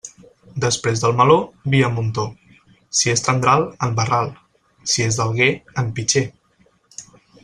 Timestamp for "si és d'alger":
4.95-5.51